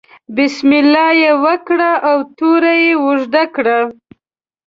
بسم 0.37 0.69
الله 0.81 1.07
یې 1.21 1.31
وکړه 1.43 1.91
او 2.09 2.17
توره 2.37 2.73
یې 2.83 2.93
اوږده 3.03 3.43
کړه. 3.55 3.79